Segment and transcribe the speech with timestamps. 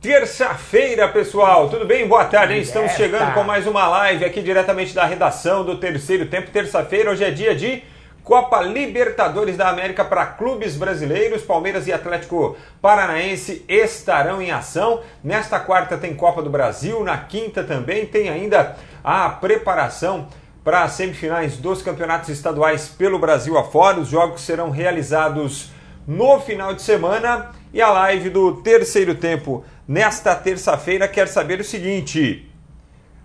[0.00, 2.08] Terça-feira, pessoal, tudo bem?
[2.08, 2.62] Boa tarde, hein?
[2.62, 6.50] Estamos chegando com mais uma live aqui diretamente da redação do Terceiro Tempo.
[6.50, 7.82] Terça-feira, hoje é dia de
[8.24, 11.42] Copa Libertadores da América para clubes brasileiros.
[11.42, 15.02] Palmeiras e Atlético Paranaense estarão em ação.
[15.22, 20.28] Nesta quarta tem Copa do Brasil, na quinta também tem ainda a preparação
[20.64, 24.00] para as semifinais dos campeonatos estaduais pelo Brasil afora.
[24.00, 25.70] Os jogos serão realizados
[26.06, 31.64] no final de semana e a live do Terceiro Tempo nesta terça-feira quer saber o
[31.64, 32.48] seguinte: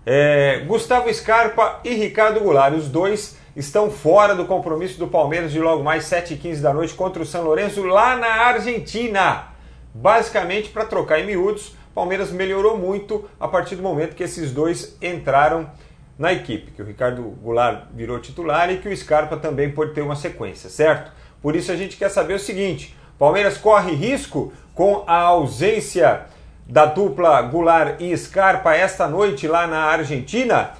[0.04, 5.60] é, Gustavo Scarpa e Ricardo Goulart, os dois estão fora do compromisso do Palmeiras de
[5.60, 9.52] logo mais 7h15 da noite contra o São Lourenço lá na Argentina.
[9.94, 14.98] Basicamente, para trocar em miúdos, Palmeiras melhorou muito a partir do momento que esses dois
[15.00, 15.70] entraram
[16.18, 20.00] na equipe, que o Ricardo Goulart virou titular e que o Scarpa também pode ter
[20.00, 21.12] uma sequência, certo?
[21.40, 26.26] Por isso a gente quer saber o seguinte: Palmeiras corre risco com a ausência
[26.68, 30.72] da dupla Goulart e Scarpa esta noite lá na Argentina?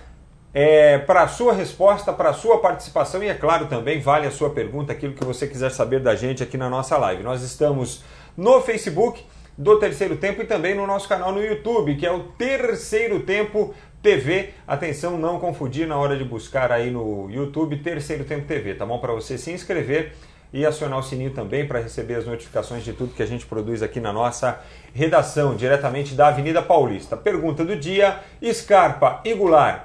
[0.53, 4.49] É, para sua resposta, para a sua participação e, é claro, também vale a sua
[4.51, 7.23] pergunta, aquilo que você quiser saber da gente aqui na nossa live.
[7.23, 8.03] Nós estamos
[8.35, 9.23] no Facebook
[9.57, 13.75] do Terceiro Tempo e também no nosso canal no YouTube, que é o Terceiro Tempo
[14.03, 14.51] TV.
[14.67, 18.99] Atenção, não confundir na hora de buscar aí no YouTube Terceiro Tempo TV, tá bom?
[18.99, 20.15] Para você se inscrever
[20.53, 23.83] e acionar o sininho também para receber as notificações de tudo que a gente produz
[23.83, 24.61] aqui na nossa
[24.95, 27.17] redação, diretamente da Avenida Paulista.
[27.17, 28.21] Pergunta do dia:
[28.53, 29.83] Scarpa e Goulart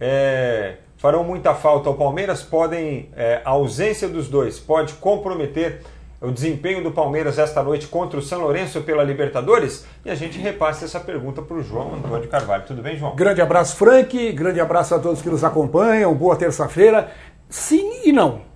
[0.00, 2.42] é, farão muita falta ao Palmeiras?
[2.42, 5.80] Podem, é, a ausência dos dois pode comprometer
[6.20, 9.86] o desempenho do Palmeiras esta noite contra o São Lourenço pela Libertadores?
[10.04, 12.64] E a gente repassa essa pergunta para o João Antônio Carvalho.
[12.66, 13.16] Tudo bem, João?
[13.16, 14.32] Grande abraço, Frank.
[14.32, 16.14] Grande abraço a todos que nos acompanham.
[16.14, 17.10] Boa terça-feira.
[17.48, 18.51] Sim e não.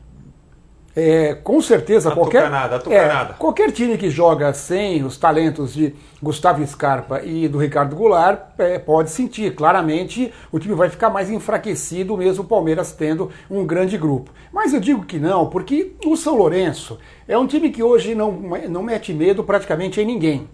[0.99, 2.51] É, com certeza, qualquer,
[2.91, 8.41] é, qualquer time que joga sem os talentos de Gustavo Scarpa e do Ricardo Goulart
[8.57, 9.55] é, pode sentir.
[9.55, 14.31] Claramente, o time vai ficar mais enfraquecido, mesmo o Palmeiras tendo um grande grupo.
[14.51, 18.33] Mas eu digo que não, porque o São Lourenço é um time que hoje não,
[18.67, 20.49] não mete medo praticamente em ninguém.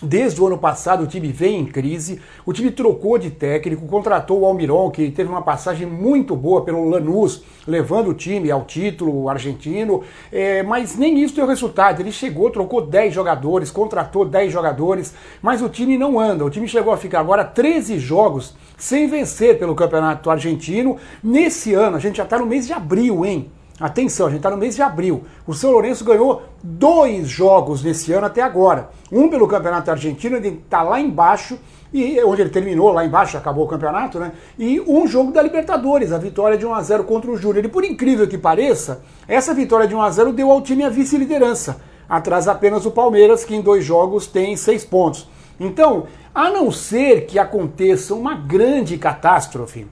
[0.00, 4.40] Desde o ano passado o time vem em crise, o time trocou de técnico, contratou
[4.40, 9.28] o Almiron, que teve uma passagem muito boa pelo Lanús, levando o time ao título
[9.28, 12.00] argentino, é, mas nem isso deu resultado.
[12.00, 16.44] Ele chegou, trocou 10 jogadores, contratou 10 jogadores, mas o time não anda.
[16.44, 20.96] O time chegou a ficar agora 13 jogos sem vencer pelo campeonato argentino.
[21.20, 23.50] Nesse ano, a gente já está no mês de abril, hein?
[23.80, 25.24] Atenção, a gente está no mês de abril.
[25.46, 28.90] O São Lourenço ganhou dois jogos nesse ano até agora.
[29.10, 31.56] Um pelo Campeonato Argentino, ele está lá embaixo,
[31.92, 34.32] e onde ele terminou, lá embaixo, acabou o campeonato, né?
[34.58, 37.64] E um jogo da Libertadores, a vitória de 1 a 0 contra o Júnior.
[37.64, 40.90] E por incrível que pareça, essa vitória de 1 a 0 deu ao time a
[40.90, 41.80] vice-liderança.
[42.08, 45.28] Atrás apenas o Palmeiras, que em dois jogos tem seis pontos.
[45.58, 49.86] Então, a não ser que aconteça uma grande catástrofe,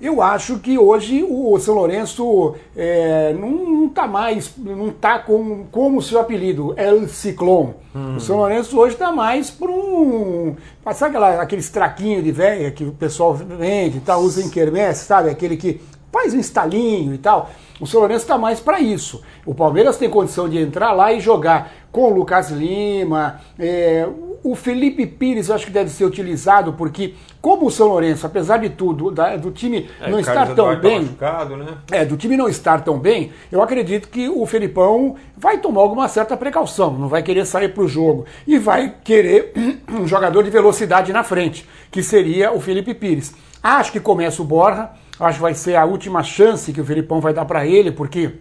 [0.00, 5.98] eu acho que hoje o São Lourenço é, não está mais, não está com, como
[5.98, 7.74] o seu apelido, El Ciclone.
[7.94, 8.16] Hum.
[8.16, 10.56] O São Lourenço hoje está mais por um.
[10.94, 15.04] Sabe aquela, aquele traquinho de velha que o pessoal vende e tal, usa em quermesse,
[15.04, 15.28] sabe?
[15.28, 15.80] Aquele que
[16.10, 17.50] faz um estalinho e tal.
[17.78, 19.22] O São Lourenço está mais para isso.
[19.44, 24.06] O Palmeiras tem condição de entrar lá e jogar com o Lucas Lima, é,
[24.42, 28.58] o Felipe Pires eu acho que deve ser utilizado, porque, como o São Lourenço, apesar
[28.58, 31.06] de tudo, da, do time é, não estar tão bem.
[31.08, 31.78] Tá né?
[31.90, 36.08] É, do time não estar tão bem, eu acredito que o Felipão vai tomar alguma
[36.08, 38.24] certa precaução, não vai querer sair para o jogo.
[38.46, 39.52] E vai querer
[39.90, 43.34] um jogador de velocidade na frente, que seria o Felipe Pires.
[43.62, 47.20] Acho que começa o Borja, acho que vai ser a última chance que o Felipão
[47.20, 48.32] vai dar para ele, porque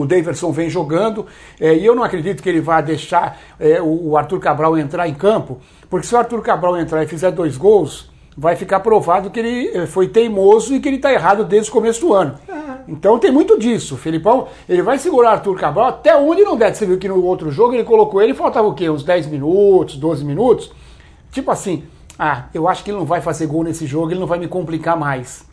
[0.00, 1.26] o Daverson vem jogando
[1.60, 5.08] é, e eu não acredito que ele vá deixar é, o, o, Arthur Cabral entrar
[5.08, 5.58] em campo,
[5.88, 9.68] porque se o Arthur Cabral entrar e fizer dois gols, vai ficar provado que ele
[9.68, 12.38] é, foi teimoso e que ele está errado desde o começo do ano.
[12.88, 13.94] Então tem muito disso.
[13.94, 16.74] O Felipão, ele vai segurar o Arthur Cabral até onde não deve.
[16.74, 18.88] Você viu que no outro jogo ele colocou ele, faltava o quê?
[18.88, 20.70] Uns 10 minutos, 12 minutos?
[21.32, 21.84] Tipo assim,
[22.18, 24.48] ah, eu acho que ele não vai fazer gol nesse jogo, ele não vai me
[24.48, 25.44] complicar mais.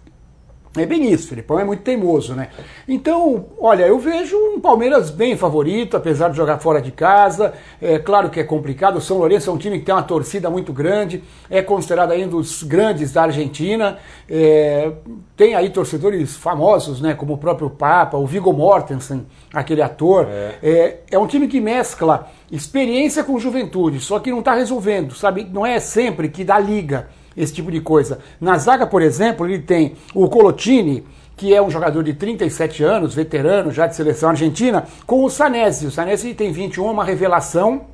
[0.76, 2.50] É bem isso, Filipão é muito teimoso, né?
[2.88, 7.54] Então, olha, eu vejo um Palmeiras bem favorito, apesar de jogar fora de casa.
[7.80, 8.98] É claro que é complicado.
[8.98, 12.36] O São Lourenço é um time que tem uma torcida muito grande, é considerado ainda
[12.36, 14.00] um dos grandes da Argentina.
[14.28, 14.92] É,
[15.38, 17.14] tem aí torcedores famosos, né?
[17.14, 20.28] Como o próprio Papa, o Viggo Mortensen, aquele ator.
[20.28, 25.14] É, é, é um time que mescla experiência com juventude, só que não está resolvendo,
[25.14, 25.48] sabe?
[25.52, 28.20] Não é sempre que dá liga esse tipo de coisa.
[28.40, 31.04] Na zaga, por exemplo, ele tem o Colotini,
[31.36, 35.86] que é um jogador de 37 anos, veterano já de seleção argentina, com o Sanesi.
[35.88, 37.94] O Sanesi tem 21, uma revelação.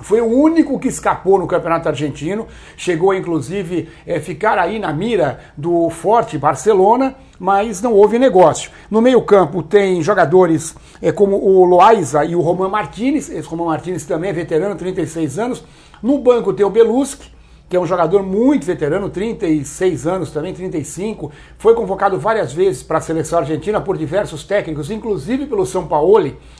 [0.00, 2.46] Foi o único que escapou no Campeonato Argentino,
[2.76, 8.70] chegou inclusive é, ficar aí na mira do forte Barcelona, mas não houve negócio.
[8.88, 14.04] No meio-campo tem jogadores é, como o Loaiza e o Roman Martinez, esse Roman Martinez
[14.04, 15.64] também é veterano, 36 anos.
[16.00, 17.18] No banco tem o Beluschi,
[17.68, 22.98] que é um jogador muito veterano, 36 anos também, 35, foi convocado várias vezes para
[22.98, 26.08] a seleção argentina por diversos técnicos, inclusive pelo São Paulo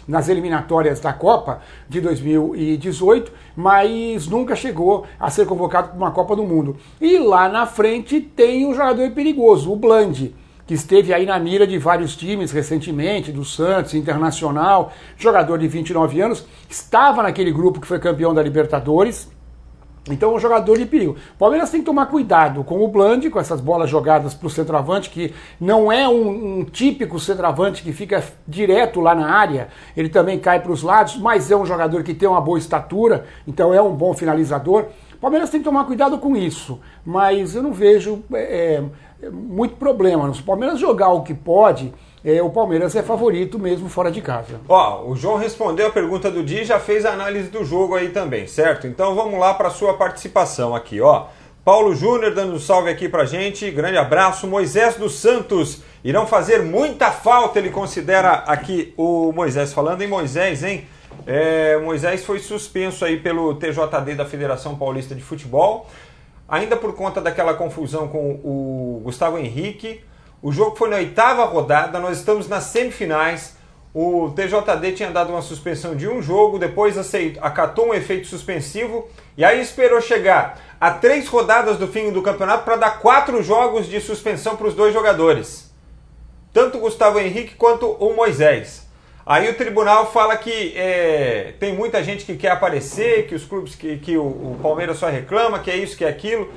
[0.06, 6.36] nas eliminatórias da Copa de 2018, mas nunca chegou a ser convocado para uma Copa
[6.36, 6.76] do Mundo.
[7.00, 10.34] E lá na frente tem um jogador perigoso, o Blandi
[10.66, 16.20] que esteve aí na mira de vários times recentemente, do Santos, Internacional, jogador de 29
[16.20, 19.30] anos, estava naquele grupo que foi campeão da Libertadores,
[20.14, 21.16] então, é um jogador de perigo.
[21.34, 24.50] O Palmeiras tem que tomar cuidado com o Bland, com essas bolas jogadas para o
[24.50, 30.08] centroavante, que não é um, um, típico centroavante que fica direto lá na área, ele
[30.08, 33.72] também cai para os lados, mas é um jogador que tem uma boa estatura, então
[33.72, 34.86] é um bom finalizador.
[35.14, 38.82] O Palmeiras tem que tomar cuidado com isso, mas eu não vejo é,
[39.20, 40.32] é muito problema.
[40.32, 41.92] Se o Palmeiras jogar o que pode
[42.24, 44.60] é, o Palmeiras é favorito mesmo fora de casa.
[44.68, 47.94] Ó, o João respondeu a pergunta do dia e já fez a análise do jogo
[47.94, 48.86] aí também, certo?
[48.86, 51.26] Então vamos lá para sua participação aqui, ó.
[51.64, 54.46] Paulo Júnior dando um salve aqui pra gente, grande abraço.
[54.46, 60.64] Moisés dos Santos irão fazer muita falta, ele considera aqui o Moisés falando em Moisés,
[60.64, 60.86] hein?
[61.26, 65.86] É, Moisés foi suspenso aí pelo TJD da Federação Paulista de Futebol,
[66.48, 70.00] ainda por conta daquela confusão com o Gustavo Henrique.
[70.40, 73.56] O jogo foi na oitava rodada, nós estamos nas semifinais.
[73.92, 79.08] O TJD tinha dado uma suspensão de um jogo, depois aceitou, acatou um efeito suspensivo
[79.36, 83.88] e aí esperou chegar a três rodadas do fim do campeonato para dar quatro jogos
[83.88, 85.72] de suspensão para os dois jogadores,
[86.52, 88.87] tanto Gustavo Henrique quanto o Moisés.
[89.28, 93.74] Aí o tribunal fala que é, tem muita gente que quer aparecer, que os clubes,
[93.74, 96.48] que, que o, o, Palmeiras só reclama, que é isso, que é aquilo.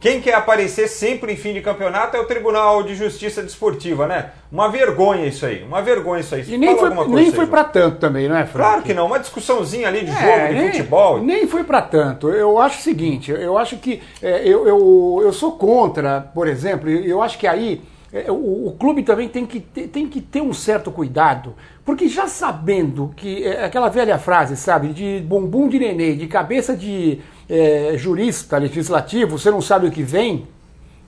[0.00, 4.30] Quem quer aparecer sempre em fim de campeonato é o Tribunal de Justiça Desportiva, né?
[4.50, 6.42] Uma vergonha isso aí, uma vergonha isso aí.
[6.48, 8.70] e nem foi, nem foi para tanto também, não é, Frank?
[8.70, 11.22] Claro que não, uma discussãozinha ali de é, jogo, de nem, futebol.
[11.22, 12.28] Nem foi para tanto.
[12.28, 16.90] Eu acho o seguinte, eu acho que é, eu, eu, eu sou contra, por exemplo,
[16.90, 17.80] eu acho que aí
[18.28, 21.54] o, o, clube também tem que, ter, tem que ter um certo cuidado,
[21.84, 26.76] porque já sabendo que é aquela velha frase, sabe, de bumbum de nenê, de cabeça
[26.76, 30.46] de é, jurista legislativo, você não sabe o que vem.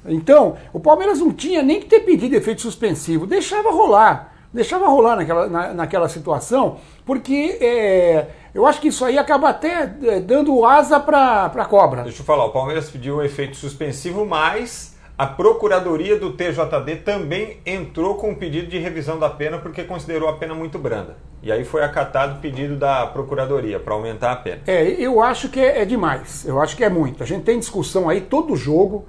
[0.06, 5.16] Então, o Palmeiras não tinha nem que ter pedido efeito suspensivo, deixava rolar, deixava rolar
[5.16, 10.64] naquela, na, naquela situação, porque é, eu acho que isso aí acaba até é, dando
[10.64, 12.02] asa para a cobra.
[12.02, 17.56] Deixa eu falar, o Palmeiras pediu o efeito suspensivo, mas a Procuradoria do TJD também
[17.66, 21.16] entrou com um pedido de revisão da pena porque considerou a pena muito branda.
[21.42, 24.60] E aí foi acatado o pedido da Procuradoria para aumentar a pena.
[24.64, 26.44] É, eu acho que é, é demais.
[26.46, 27.20] Eu acho que é muito.
[27.20, 29.06] A gente tem discussão aí todo jogo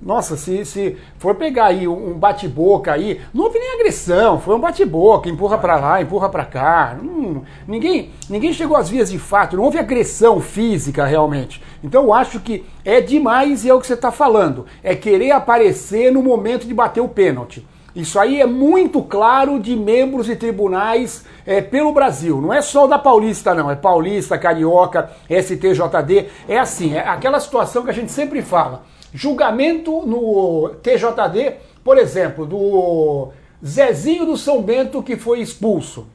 [0.00, 4.60] nossa, se, se for pegar aí um bate-boca aí, não houve nem agressão, foi um
[4.60, 6.98] bate-boca, empurra para lá, empurra para cá.
[7.02, 11.62] Hum, ninguém, ninguém chegou às vias de fato, não houve agressão física realmente.
[11.82, 14.66] Então eu acho que é demais e é o que você está falando.
[14.82, 17.66] É querer aparecer no momento de bater o pênalti.
[17.94, 22.42] Isso aí é muito claro de membros de tribunais é, pelo Brasil.
[22.42, 23.70] Não é só o da Paulista, não.
[23.70, 26.26] É Paulista, Carioca, STJD.
[26.46, 28.82] É assim, é aquela situação que a gente sempre fala
[29.16, 33.30] julgamento no TJD, por exemplo, do
[33.64, 36.06] Zezinho do São Bento que foi expulso.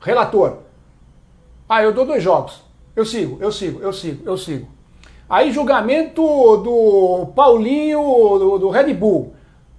[0.00, 0.58] Relator.
[1.68, 2.60] Ah, eu dou dois jogos.
[2.96, 4.68] Eu sigo, eu sigo, eu sigo, eu sigo.
[5.30, 6.22] Aí julgamento
[6.58, 9.34] do Paulinho do, do Red Bull.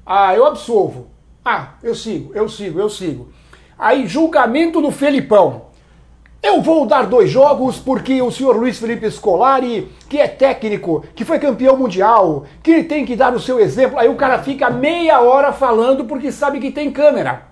[0.05, 1.07] Ah, eu absolvo.
[1.43, 3.33] Ah, eu sigo, eu sigo, eu sigo.
[3.77, 5.72] Aí julgamento do Felipão.
[6.43, 11.23] Eu vou dar dois jogos porque o senhor Luiz Felipe Scolari, que é técnico, que
[11.23, 13.97] foi campeão mundial, que tem que dar o seu exemplo.
[13.97, 17.43] Aí o cara fica meia hora falando porque sabe que tem câmera.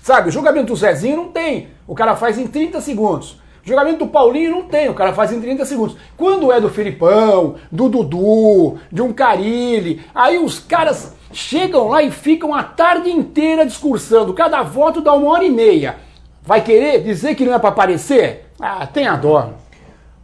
[0.00, 1.68] Sabe, o julgamento do Zezinho não tem.
[1.86, 3.32] O cara faz em 30 segundos.
[3.62, 5.94] O julgamento do Paulinho não tem, o cara faz em 30 segundos.
[6.16, 12.10] Quando é do Filipão, do Dudu, de um Carilli, aí os caras chegam lá e
[12.10, 14.32] ficam a tarde inteira discursando.
[14.32, 16.07] Cada voto dá uma hora e meia.
[16.48, 18.46] Vai querer dizer que não é para aparecer?
[18.58, 19.50] Ah, tem a dó.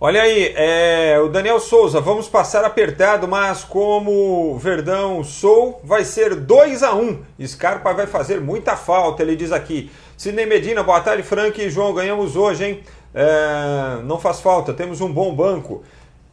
[0.00, 6.34] Olha aí, é, o Daniel Souza, vamos passar apertado, mas como Verdão sou, vai ser
[6.34, 7.46] 2 a 1 um.
[7.46, 9.90] Scarpa vai fazer muita falta, ele diz aqui.
[10.16, 12.80] Sidney Medina, boa tarde, Frank e João, ganhamos hoje, hein?
[13.14, 15.82] É, não faz falta, temos um bom banco.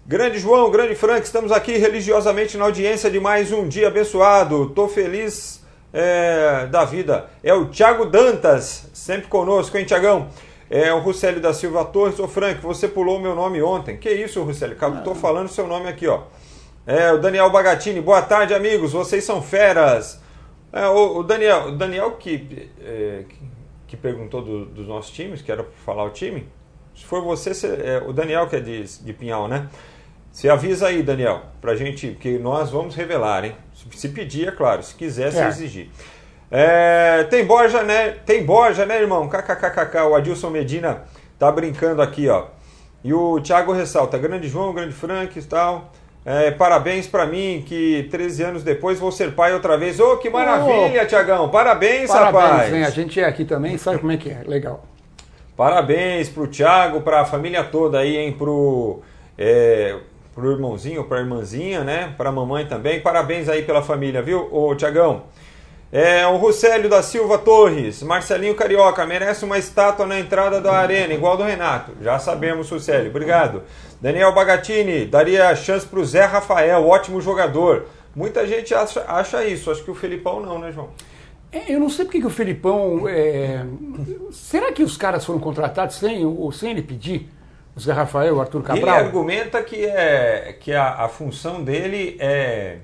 [0.08, 4.70] Grande João, grande Frank, estamos aqui religiosamente na audiência de mais um dia abençoado.
[4.70, 5.61] Tô feliz
[5.94, 7.30] é, da vida.
[7.44, 10.30] É o Thiago Dantas, sempre conosco, hein, Tiagão?
[10.70, 12.20] É o Ruscelio da Silva Torres.
[12.20, 13.98] Ô Frank, você pulou o meu nome ontem.
[13.98, 14.78] Que isso, Ruscelio?
[14.98, 16.22] Estou falando seu nome aqui, ó.
[16.88, 18.00] É, o Daniel Bagatini.
[18.00, 18.94] Boa tarde, amigos.
[18.94, 20.22] Vocês são feras.
[20.72, 23.38] É, o, o, Daniel, o Daniel que, é, que,
[23.88, 26.48] que, perguntou do, dos nossos times, que era para falar o time.
[26.96, 29.70] Se for você, você é, o Daniel que é de, de Pinhal, né?
[30.32, 33.56] Você avisa aí, Daniel, pra gente, que nós vamos revelar, hein?
[33.94, 34.82] Se pedir, é claro.
[34.82, 35.48] Se quiser, se é.
[35.48, 35.90] exigir.
[36.50, 38.16] É, tem Borja, né?
[38.26, 39.28] Tem Borja, né, irmão?
[39.28, 40.04] KKKKK.
[40.10, 41.04] O Adilson Medina
[41.38, 42.46] tá brincando aqui, ó.
[43.04, 45.92] E o Thiago ressalta: Grande João, Grande Frank e tal.
[46.24, 50.00] É, parabéns para mim, que 13 anos depois vou ser pai outra vez.
[50.00, 51.50] Ô, oh, que maravilha, oh, Tiagão!
[51.50, 52.70] Parabéns, parabéns, rapaz!
[52.70, 54.44] Vem, a gente é aqui também, sabe como é que é?
[54.46, 54.86] Legal.
[55.58, 58.34] Parabéns pro Thiago, pra família toda aí, hein?
[58.34, 59.02] Pro,
[59.36, 59.98] é,
[60.34, 62.14] pro irmãozinho, pra irmãzinha, né?
[62.18, 63.02] Pra mamãe também.
[63.02, 65.24] Parabéns aí pela família, viu, ô Tiagão?
[65.92, 71.14] É, o Ruscélio da Silva Torres, Marcelinho Carioca, merece uma estátua na entrada da arena,
[71.14, 71.92] igual do Renato.
[72.02, 73.64] Já sabemos, Ruscélio, obrigado.
[74.00, 77.88] Daniel Bagatini, daria chance para o Zé Rafael, ótimo jogador.
[78.16, 80.90] Muita gente acha, acha isso, acho que o Felipão não, né, João?
[81.52, 83.10] É, eu não sei porque que o Felipão.
[83.10, 83.66] É...
[84.32, 86.24] Será que os caras foram contratados sem,
[86.54, 87.30] sem ele pedir?
[87.76, 88.98] O Zé Rafael, o Arthur Cabral?
[88.98, 92.80] Ele argumenta que, é, que a, a função dele é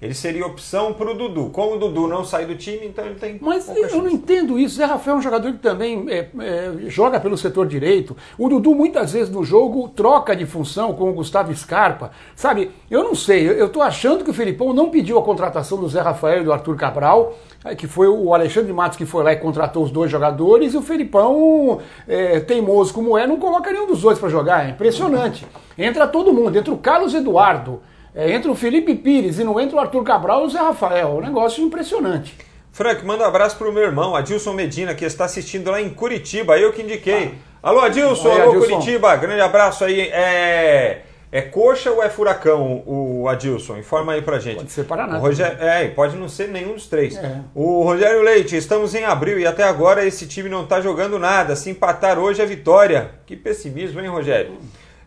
[0.00, 1.50] ele seria opção para o Dudu.
[1.50, 3.38] Como o Dudu não sai do time, então ele tem.
[3.38, 3.96] Mas eu chance.
[3.98, 4.76] não entendo isso.
[4.76, 8.16] Zé Rafael é um jogador que também é, é, joga pelo setor direito.
[8.38, 12.12] O Dudu, muitas vezes no jogo, troca de função com o Gustavo Scarpa.
[12.34, 13.46] Sabe, eu não sei.
[13.46, 16.52] Eu estou achando que o Felipão não pediu a contratação do Zé Rafael e do
[16.52, 20.10] Arthur Cabral, é, que foi o Alexandre Matos que foi lá e contratou os dois
[20.10, 21.78] jogadores, e o Felipão,
[22.08, 24.66] é, teimoso como é, não coloca nenhum dos dois para jogar.
[24.66, 25.46] É impressionante.
[25.76, 27.82] Entra todo mundo, entra o Carlos Eduardo.
[28.14, 31.16] É, entra o Felipe Pires e não entra o Arthur Cabral e o Zé Rafael.
[31.16, 32.36] Um negócio impressionante.
[32.72, 36.58] Frank, manda um abraço pro meu irmão, Adilson Medina, que está assistindo lá em Curitiba.
[36.58, 37.34] Eu que indiquei.
[37.62, 37.70] Ah.
[37.70, 38.68] Alô, Adilson, Oi, alô, Adilson.
[38.68, 39.16] Curitiba.
[39.16, 40.00] Grande abraço aí.
[40.00, 41.02] É.
[41.32, 43.76] É coxa ou é furacão o Adilson?
[43.76, 44.56] Informa aí pra gente.
[44.56, 45.16] Pode ser Paraná.
[45.18, 47.16] Rogério, é, pode não ser nenhum dos três.
[47.16, 47.38] É.
[47.54, 51.54] O Rogério Leite, estamos em abril e até agora esse time não tá jogando nada.
[51.54, 53.12] Se empatar hoje é vitória.
[53.26, 54.58] Que pessimismo, hein, Rogério?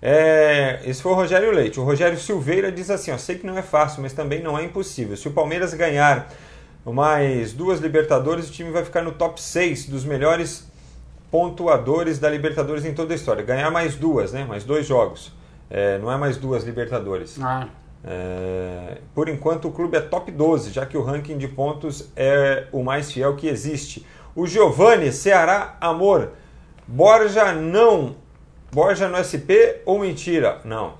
[0.06, 1.80] É, esse foi o Rogério Leite.
[1.80, 4.64] O Rogério Silveira diz assim: ó, sei que não é fácil, mas também não é
[4.66, 5.16] impossível.
[5.16, 6.30] Se o Palmeiras ganhar
[6.86, 10.70] mais duas Libertadores, o time vai ficar no top 6 dos melhores
[11.32, 13.42] pontuadores da Libertadores em toda a história.
[13.46, 14.44] Ganhar mais duas, né?
[14.44, 15.32] Mais dois jogos.
[15.70, 17.40] É, não é mais duas Libertadores.
[17.42, 17.70] Ah.
[18.04, 22.68] É, por enquanto o clube é top 12, já que o ranking de pontos é
[22.74, 24.06] o mais fiel que existe.
[24.36, 26.32] O Giovanni, Ceará Amor.
[26.86, 28.22] Borja não
[28.74, 30.60] Borja no SP ou mentira?
[30.65, 30.96] Não,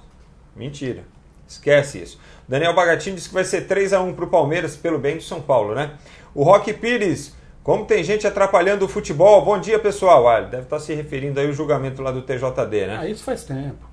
[0.56, 1.04] mentira.
[1.48, 2.20] Esquece isso.
[2.48, 5.24] Daniel Bagatini disse que vai ser 3 a 1 para o Palmeiras, pelo bem do
[5.24, 5.92] São Paulo, né?
[6.36, 9.44] O Roque Pires, como tem gente atrapalhando o futebol.
[9.44, 10.28] Bom dia, pessoal.
[10.28, 12.98] Ah, deve estar se referindo aí ao julgamento lá do TJD, né?
[13.02, 13.90] Ah, isso faz tempo.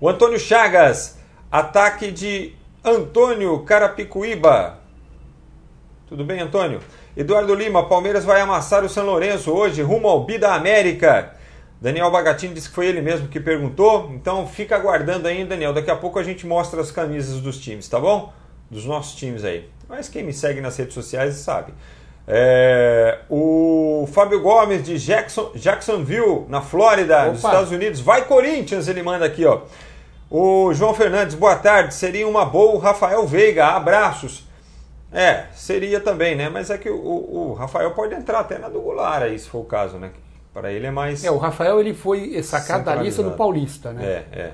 [0.00, 1.18] O Antônio Chagas,
[1.50, 4.78] ataque de Antônio Carapicuíba.
[6.08, 6.80] Tudo bem, Antônio?
[7.16, 11.39] Eduardo Lima, Palmeiras vai amassar o São Lourenço hoje, rumo ao Bida América.
[11.80, 15.72] Daniel Bagatini disse que foi ele mesmo que perguntou, então fica aguardando aí, Daniel.
[15.72, 18.32] Daqui a pouco a gente mostra as camisas dos times, tá bom?
[18.70, 19.68] Dos nossos times aí.
[19.88, 21.72] Mas quem me segue nas redes sociais sabe.
[22.28, 27.26] É, o Fábio Gomes de Jackson, Jacksonville, na Flórida, Opa.
[27.28, 28.00] nos Estados Unidos.
[28.00, 29.62] Vai Corinthians, ele manda aqui, ó.
[30.30, 31.94] O João Fernandes, boa tarde.
[31.94, 34.46] Seria uma boa o Rafael Veiga, abraços.
[35.12, 36.48] É, seria também, né?
[36.48, 39.58] Mas é que o, o, Rafael pode entrar até na do Goulart aí, se for
[39.58, 40.12] o caso, né?
[40.52, 41.24] Para ele é mais.
[41.24, 44.04] É, o Rafael ele foi sacado da lista do Paulista, né?
[44.04, 44.52] É, é.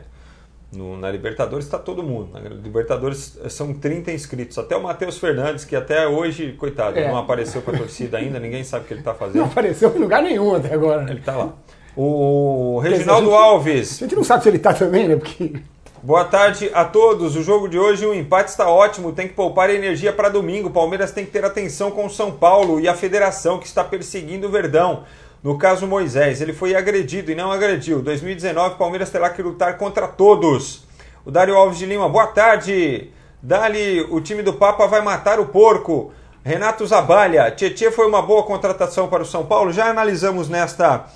[0.73, 2.31] No, na Libertadores está todo mundo.
[2.35, 4.59] Na Libertadores são 30 inscritos.
[4.59, 7.09] Até o Matheus Fernandes, que até hoje, coitado, é.
[7.09, 9.39] não apareceu para a torcida ainda, ninguém sabe o que ele está fazendo.
[9.39, 11.09] Não apareceu em lugar nenhum até agora.
[11.09, 11.53] Ele está lá.
[11.97, 13.97] O Reginaldo gente, Alves.
[13.97, 15.17] A gente não sabe se ele está também, né?
[15.17, 15.55] Porque.
[16.03, 17.35] Boa tarde a todos.
[17.37, 19.13] O jogo de hoje, o empate está ótimo.
[19.13, 20.69] Tem que poupar energia para domingo.
[20.69, 24.47] Palmeiras tem que ter atenção com o São Paulo e a federação que está perseguindo
[24.47, 25.05] o Verdão.
[25.47, 28.03] No caso Moisés, ele foi agredido e não agrediu.
[28.03, 30.83] 2019, Palmeiras terá que lutar contra todos.
[31.25, 33.13] O Dário Alves de Lima, boa tarde.
[33.41, 36.13] Dali, o time do Papa vai matar o porco.
[36.43, 39.73] Renato Zabalha, Tietê foi uma boa contratação para o São Paulo.
[39.73, 41.07] Já analisamos nesta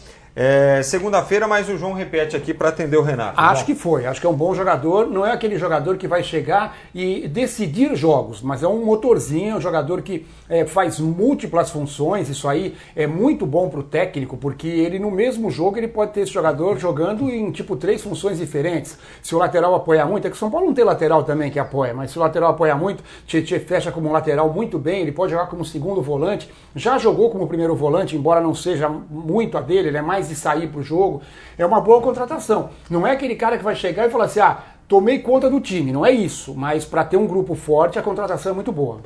[0.42, 3.38] é, Segunda-feira, mas o João repete aqui para atender o Renato.
[3.38, 5.06] Acho que foi, acho que é um bom jogador.
[5.06, 9.60] Não é aquele jogador que vai chegar e decidir jogos, mas é um motorzinho, um
[9.60, 12.30] jogador que é, faz múltiplas funções.
[12.30, 16.12] Isso aí é muito bom para o técnico, porque ele no mesmo jogo ele pode
[16.12, 18.96] ter esse jogador jogando em tipo três funções diferentes.
[19.22, 21.58] Se o lateral apoia muito, é que o São Paulo não tem lateral também que
[21.58, 25.32] apoia, mas se o lateral apoia muito, Tietchan fecha como lateral muito bem, ele pode
[25.32, 26.50] jogar como segundo volante.
[26.74, 30.36] Já jogou como primeiro volante, embora não seja muito a dele, ele é mais de
[30.36, 31.22] sair para o jogo,
[31.58, 32.70] é uma boa contratação.
[32.88, 34.58] Não é aquele cara que vai chegar e falar assim, ah,
[34.88, 36.54] tomei conta do time, não é isso.
[36.54, 39.00] Mas para ter um grupo forte, a contratação é muito boa.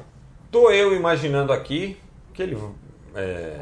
[0.51, 1.97] Tô eu imaginando aqui
[2.33, 2.57] que ele,
[3.15, 3.57] é,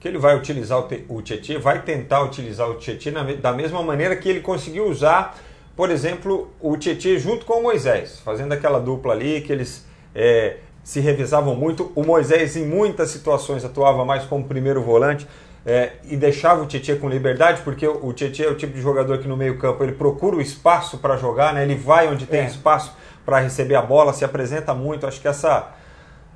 [0.00, 4.16] que ele vai utilizar o, o Tietchan, vai tentar utilizar o Tietchan da mesma maneira
[4.16, 5.38] que ele conseguiu usar,
[5.76, 10.56] por exemplo, o Tietchan junto com o Moisés, fazendo aquela dupla ali que eles é,
[10.82, 11.92] se revisavam muito.
[11.94, 15.26] O Moisés, em muitas situações, atuava mais como primeiro volante.
[15.64, 19.18] É, e deixava o Tietchan com liberdade, porque o Tietchan é o tipo de jogador
[19.18, 21.62] que no meio-campo ele procura o espaço para jogar, né?
[21.62, 22.46] ele vai onde tem é.
[22.46, 25.06] espaço para receber a bola, se apresenta muito.
[25.06, 25.70] Acho que essa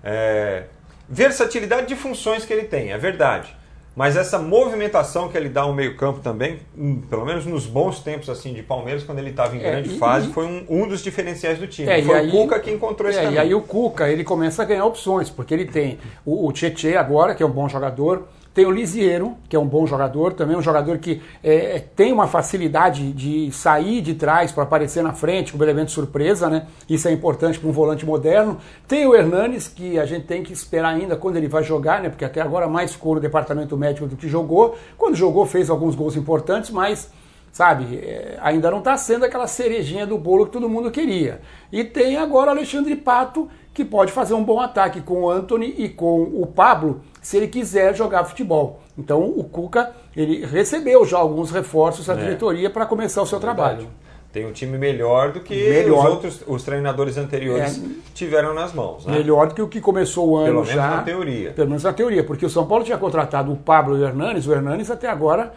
[0.04, 0.64] é,
[1.08, 3.56] versatilidade de funções que ele tem, é verdade.
[3.96, 8.28] Mas essa movimentação que ele dá ao meio-campo também, hum, pelo menos nos bons tempos
[8.28, 10.86] assim de Palmeiras, quando ele estava em é, grande e, fase, e, foi um, um,
[10.86, 11.90] dos diferenciais do time.
[11.90, 13.38] É, foi aí, o Cuca que encontrou esse é, caminho.
[13.38, 16.94] E aí o Cuca ele começa a ganhar opções, porque ele tem o, o Tietê
[16.94, 20.56] agora, que é um bom jogador, tem o Lisiero, que é um bom jogador, também
[20.56, 25.12] um jogador que é, é tem uma facilidade de sair de trás para aparecer na
[25.12, 26.66] frente como elemento surpresa, né?
[26.88, 28.56] Isso é importante para um volante moderno.
[28.88, 32.08] Tem o Hernanes, que a gente tem que esperar ainda quando ele vai jogar, né?
[32.08, 34.74] Porque até agora mais ficou no departamento médico do que jogou.
[34.96, 37.10] Quando jogou, fez alguns gols importantes, mas
[37.52, 37.96] sabe?
[37.96, 41.42] É, ainda não está sendo aquela cerejinha do bolo que todo mundo queria.
[41.70, 45.74] E tem agora o Alexandre Pato, que pode fazer um bom ataque com o Anthony
[45.76, 48.78] e com o Pablo, se ele quiser jogar futebol.
[48.96, 52.16] Então o Cuca ele recebeu já alguns reforços da é.
[52.18, 53.88] diretoria para começar o seu trabalho.
[54.32, 56.04] Tem um time melhor do que melhor.
[56.04, 57.88] os outros os treinadores anteriores é.
[58.14, 59.04] tiveram nas mãos.
[59.04, 59.18] Né?
[59.18, 60.72] Melhor do que o que começou o ano pelo já.
[60.72, 61.50] Pelo menos na teoria.
[61.50, 64.46] Pelo menos na teoria, porque o São Paulo tinha contratado o Pablo e o Hernanes,
[64.46, 65.52] o Hernanes até agora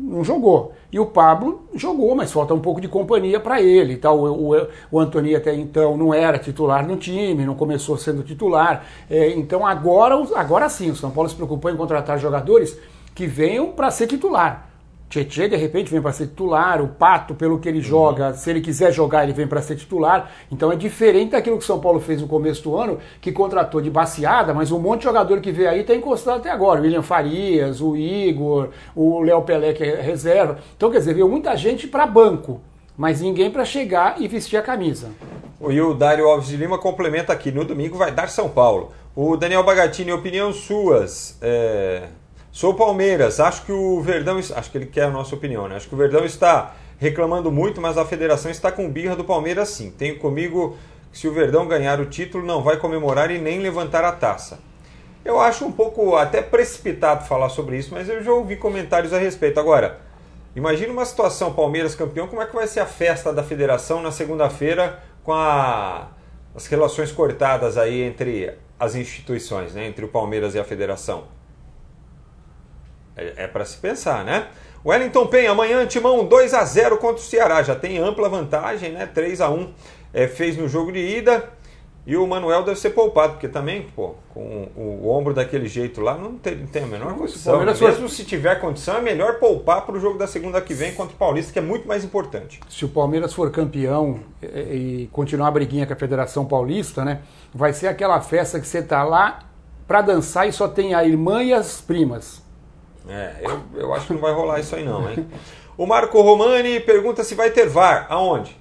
[0.00, 0.72] não jogou.
[0.90, 3.96] E o Pablo jogou, mas falta um pouco de companhia para ele.
[3.96, 4.10] Tá?
[4.10, 8.84] O, o, o Antoni até então não era titular no time, não começou sendo titular.
[9.08, 12.76] É, então agora, agora sim, o São Paulo se preocupou em contratar jogadores
[13.14, 14.69] que venham para ser titular.
[15.10, 18.34] Tietchan, de repente, vem para ser titular, o Pato, pelo que ele joga, uhum.
[18.34, 20.30] se ele quiser jogar, ele vem para ser titular.
[20.52, 23.80] Então é diferente daquilo que o São Paulo fez no começo do ano, que contratou
[23.80, 26.78] de baseada, mas um monte de jogador que veio aí está encostado até agora.
[26.78, 30.60] O William Farias, o Igor, o Léo Pelé, que é reserva.
[30.76, 32.60] Então, quer dizer, veio muita gente para banco,
[32.96, 35.08] mas ninguém para chegar e vestir a camisa.
[35.68, 38.92] E o Dário Alves de Lima complementa aqui, no domingo vai dar São Paulo.
[39.16, 41.36] O Daniel Bagatini, opinião suas.
[41.42, 42.04] É
[42.52, 45.76] Sou Palmeiras, acho que o Verdão, acho que ele quer a nossa opinião, né?
[45.76, 49.68] Acho que o Verdão está reclamando muito, mas a federação está com birra do Palmeiras
[49.68, 49.92] sim.
[49.92, 50.76] Tenho comigo
[51.12, 54.58] que se o Verdão ganhar o título não vai comemorar e nem levantar a taça.
[55.24, 59.18] Eu acho um pouco até precipitado falar sobre isso, mas eu já ouvi comentários a
[59.18, 59.60] respeito.
[59.60, 60.00] Agora,
[60.56, 64.10] imagine uma situação Palmeiras campeão, como é que vai ser a festa da federação na
[64.10, 66.08] segunda-feira com a,
[66.52, 69.86] as relações cortadas aí entre as instituições, né?
[69.86, 71.39] entre o Palmeiras e a federação?
[73.16, 74.48] É, é para se pensar, né?
[74.84, 77.62] Wellington Penha, amanhã Timão 2 a 0 contra o Ceará.
[77.62, 79.06] Já tem ampla vantagem, né?
[79.06, 79.72] 3 a 1
[80.12, 81.50] é, fez no jogo de ida.
[82.06, 86.00] E o Manuel deve ser poupado, porque também, pô, com o, o ombro daquele jeito
[86.00, 87.62] lá, não tem, tem a menor condição.
[87.62, 87.74] Né?
[87.78, 91.14] Mesmo se tiver condição, é melhor poupar para o jogo da segunda que vem contra
[91.14, 92.58] o Paulista, que é muito mais importante.
[92.70, 94.46] Se o Palmeiras for campeão e,
[95.04, 97.20] e continuar a briguinha com a Federação Paulista, né?
[97.54, 99.40] Vai ser aquela festa que você tá lá
[99.86, 102.42] para dançar e só tem a irmã e as primas.
[103.08, 105.26] É, eu, eu acho que não vai rolar isso aí não, hein?
[105.76, 108.06] O Marco Romani pergunta se vai ter VAR.
[108.10, 108.60] Aonde?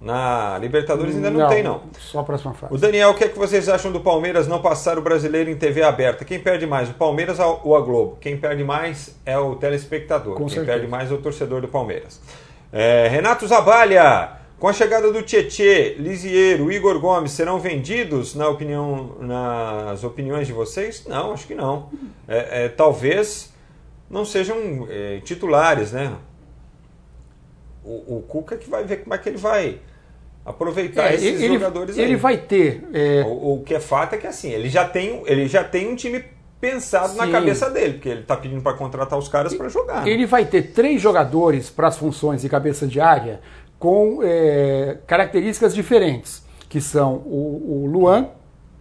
[0.00, 1.82] Na Libertadores ainda não, não tem, não.
[1.98, 2.72] Só a próxima fase.
[2.72, 5.56] O Daniel, o que, é que vocês acham do Palmeiras não passar o brasileiro em
[5.56, 6.24] TV aberta?
[6.24, 8.16] Quem perde mais, o Palmeiras ou a Globo?
[8.20, 10.34] Quem perde mais é o telespectador.
[10.34, 10.72] Com Quem certeza.
[10.72, 12.20] perde mais é o torcedor do Palmeiras.
[12.72, 19.16] É, Renato Zabalha, com a chegada do Tietê, Lisiero, Igor Gomes, serão vendidos na opinião,
[19.20, 21.06] nas opiniões de vocês?
[21.06, 21.90] Não, acho que não.
[22.26, 23.52] É, é, talvez
[24.10, 26.12] não sejam é, titulares, né?
[27.84, 29.78] O, o Cuca que vai ver como é que ele vai
[30.44, 32.12] aproveitar é, esses ele, jogadores ele aí.
[32.12, 32.84] Ele vai ter.
[32.92, 33.22] É...
[33.24, 35.94] O, o, que é fato é que assim, ele já tem, ele já tem um
[35.94, 36.24] time
[36.60, 37.18] pensado Sim.
[37.18, 40.06] na cabeça dele, porque ele está pedindo para contratar os caras para jogar.
[40.06, 40.26] Ele né?
[40.26, 43.40] vai ter três jogadores para as funções de cabeça de área
[43.78, 48.28] com é, características diferentes, que são o, o Luan,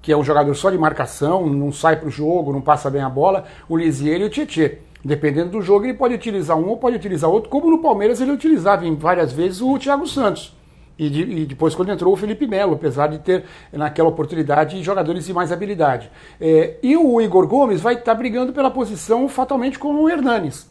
[0.02, 3.02] que é um jogador só de marcação, não sai para o jogo, não passa bem
[3.02, 4.72] a bola, o Lisier e o Tietchan.
[5.04, 8.32] Dependendo do jogo, ele pode utilizar um ou pode utilizar outro, como no Palmeiras ele
[8.32, 10.56] utilizava em várias vezes o Thiago Santos.
[10.98, 15.26] E, de, e, depois quando entrou o Felipe Melo, apesar de ter naquela oportunidade jogadores
[15.26, 16.10] de mais habilidade.
[16.42, 20.68] É, e o Igor Gomes vai estar tá brigando pela posição fatalmente com o Hernanes.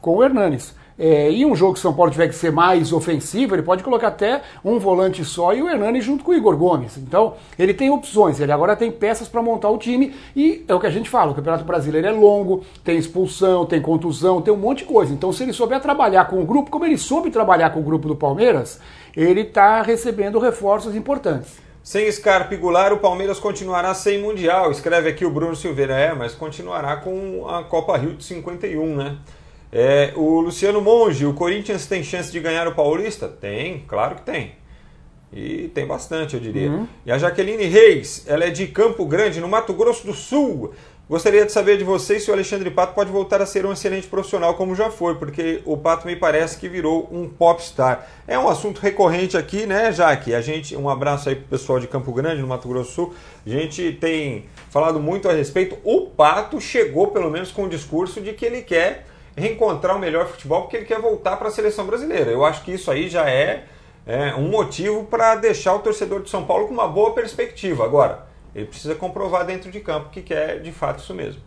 [0.00, 0.76] Com o Hernanes.
[0.98, 4.08] É, e um jogo que São Paulo tiver que ser mais ofensivo, ele pode colocar
[4.08, 6.96] até um volante só e o Hernani junto com o Igor Gomes.
[6.96, 10.80] Então, ele tem opções, ele agora tem peças para montar o time e é o
[10.80, 14.56] que a gente fala, o Campeonato Brasileiro é longo, tem expulsão, tem contusão, tem um
[14.56, 15.12] monte de coisa.
[15.12, 18.08] Então, se ele souber trabalhar com o grupo, como ele soube trabalhar com o grupo
[18.08, 18.80] do Palmeiras,
[19.14, 21.66] ele está recebendo reforços importantes.
[21.82, 24.72] Sem Scarpa e Goulart, o Palmeiras continuará sem Mundial.
[24.72, 25.94] Escreve aqui o Bruno Silveira.
[25.94, 29.16] É, mas continuará com a Copa Rio de 51, né?
[29.78, 33.28] É, o Luciano Monge, o Corinthians tem chance de ganhar o Paulista?
[33.28, 34.52] Tem, claro que tem.
[35.30, 36.70] E tem bastante, eu diria.
[36.70, 36.88] Uhum.
[37.04, 40.72] E a Jaqueline Reis, ela é de Campo Grande, no Mato Grosso do Sul.
[41.10, 44.06] Gostaria de saber de vocês se o Alexandre Pato pode voltar a ser um excelente
[44.06, 48.08] profissional como já foi, porque o Pato me parece que virou um popstar.
[48.26, 50.34] É um assunto recorrente aqui, né, Jaque?
[50.34, 53.14] A gente, um abraço aí pro pessoal de Campo Grande, no Mato Grosso do Sul.
[53.44, 55.76] A gente tem falado muito a respeito.
[55.84, 59.04] O Pato chegou pelo menos com o discurso de que ele quer
[59.36, 62.30] reencontrar o melhor futebol porque ele quer voltar para a seleção brasileira.
[62.30, 63.64] Eu acho que isso aí já é,
[64.06, 67.84] é um motivo para deixar o torcedor de São Paulo com uma boa perspectiva.
[67.84, 71.42] Agora, ele precisa comprovar dentro de campo que quer de fato isso mesmo.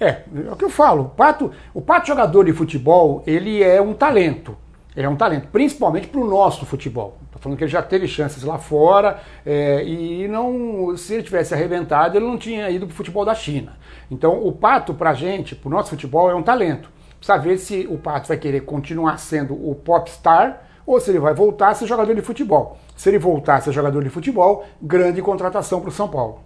[0.00, 1.02] É, é o que eu falo.
[1.02, 4.56] O Pato, o Pato jogador de futebol, ele é um talento.
[4.96, 7.18] Ele é um talento, principalmente para o nosso futebol.
[7.24, 11.54] Estou falando que ele já teve chances lá fora é, e não, se ele tivesse
[11.54, 13.78] arrebentado, ele não tinha ido para o futebol da China.
[14.10, 16.90] Então, o Pato, para a gente, para o nosso futebol, é um talento.
[17.42, 21.68] Ver se o Pato vai querer continuar sendo o popstar ou se ele vai voltar
[21.68, 22.76] a ser jogador de futebol.
[22.96, 26.40] Se ele voltar a ser jogador de futebol, grande contratação para o São Paulo.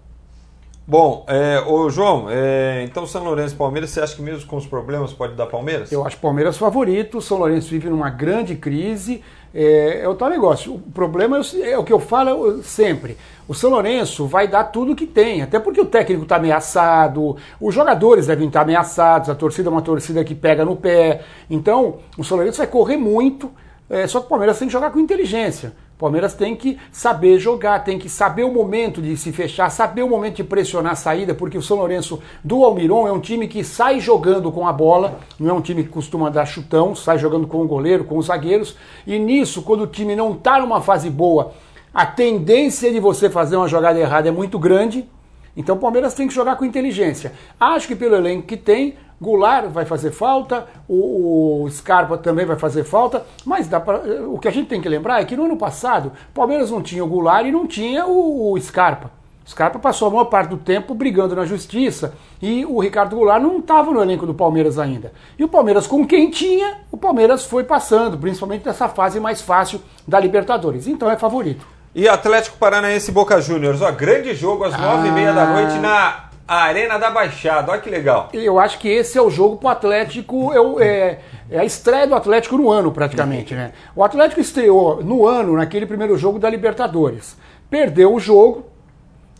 [0.88, 4.56] Bom, é, ô João, é, então São Lourenço e Palmeiras, você acha que mesmo com
[4.56, 5.90] os problemas pode dar Palmeiras?
[5.90, 9.20] Eu acho Palmeiras favorito, São Lourenço vive numa grande crise,
[9.56, 10.74] é, é o tal negócio.
[10.74, 13.16] O problema é, é o que eu falo sempre.
[13.48, 17.74] O São Lourenço vai dar tudo que tem, até porque o técnico está ameaçado, os
[17.74, 21.22] jogadores devem estar ameaçados, a torcida é uma torcida que pega no pé.
[21.48, 23.50] Então, o São Lourenço vai correr muito,
[23.88, 25.72] é, só que o Palmeiras tem que jogar com inteligência.
[25.96, 30.02] O Palmeiras tem que saber jogar, tem que saber o momento de se fechar, saber
[30.02, 33.48] o momento de pressionar a saída, porque o São Lourenço do Almiron é um time
[33.48, 37.18] que sai jogando com a bola, não é um time que costuma dar chutão, sai
[37.18, 40.82] jogando com o goleiro, com os zagueiros, e nisso, quando o time não está numa
[40.82, 41.54] fase boa,
[41.94, 45.08] a tendência de você fazer uma jogada errada é muito grande,
[45.56, 47.32] então o Palmeiras tem que jogar com inteligência.
[47.58, 52.56] Acho que pelo elenco que tem, Goulart vai fazer falta, o, o, Scarpa também vai
[52.56, 55.56] fazer falta, mas pra, o que a gente tem que lembrar é que no ano
[55.56, 59.10] passado, o Palmeiras não tinha o Goulart e não tinha o, o Scarpa.
[59.46, 63.40] O Scarpa passou a maior parte do tempo brigando na justiça e o Ricardo Goulart
[63.40, 65.12] não estava no elenco do Palmeiras ainda.
[65.38, 69.80] E o Palmeiras, com quem tinha, o Palmeiras foi passando, principalmente nessa fase mais fácil
[70.06, 70.88] da Libertadores.
[70.88, 71.64] Então é favorito.
[71.94, 75.10] E Atlético Paranaense Boca Juniors, ó, grande jogo às nove ah.
[75.10, 78.28] e meia da noite na a Arena da Baixada, olha que legal.
[78.32, 81.18] Eu acho que esse é o jogo pro Atlético, é,
[81.50, 83.72] é, a estreia do Atlético no ano, praticamente, né?
[83.94, 87.36] O Atlético estreou no ano, naquele primeiro jogo da Libertadores.
[87.68, 88.66] Perdeu o jogo,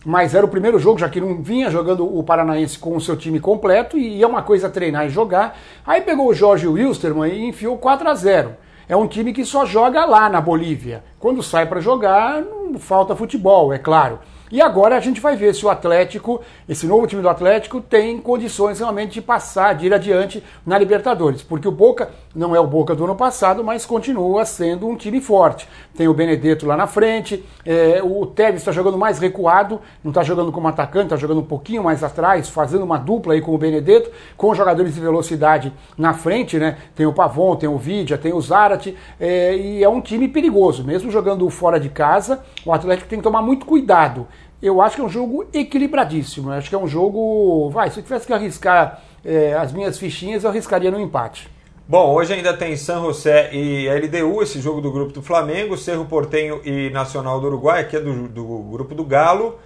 [0.05, 3.15] mas era o primeiro jogo, já que não vinha jogando o Paranaense com o seu
[3.15, 5.57] time completo, e é uma coisa treinar e jogar.
[5.85, 9.65] Aí pegou o Jorge Wilstermann e enfiou 4 a 0 é um time que só
[9.65, 11.03] joga lá na Bolívia.
[11.19, 14.19] Quando sai para jogar, não falta futebol, é claro.
[14.49, 18.19] E agora a gente vai ver se o Atlético, esse novo time do Atlético, tem
[18.19, 21.41] condições realmente de passar, de ir adiante na Libertadores.
[21.41, 25.19] Porque o Boca não é o Boca do ano passado, mas continua sendo um time
[25.19, 25.67] forte.
[25.95, 30.21] Tem o Benedetto lá na frente, é, o Tevez está jogando mais recuado, não está
[30.21, 33.57] jogando como atacante, está jogando um pouquinho mais atrás, fazendo uma dupla aí com o
[33.57, 36.77] Benedetto, com jogadores de velocidade na frente, né?
[36.95, 40.83] Tem o Pavon, tem o Vidia, tem o Zarate, é, e é um time perigoso.
[40.83, 44.27] Mesmo jogando fora de casa, o Atlético tem que tomar muito cuidado
[44.59, 46.49] eu acho que é um jogo equilibradíssimo.
[46.49, 47.69] Eu acho que é um jogo.
[47.69, 51.47] Vai, se eu tivesse que arriscar é, as minhas fichinhas, eu arriscaria no empate.
[51.89, 56.03] Bom, hoje ainda tem San José e LDU, esse jogo do grupo do Flamengo, Cerro
[56.03, 59.57] Portenho e Nacional do Uruguai, aqui é do, do grupo do Galo.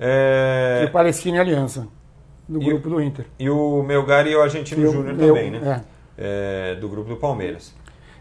[0.00, 0.82] É...
[0.84, 1.86] E Palestina e Aliança,
[2.48, 3.26] do grupo do Inter.
[3.38, 5.84] E o Melgar e o Argentino Júnior também, né?
[6.18, 6.72] É.
[6.72, 7.72] É, do grupo do Palmeiras.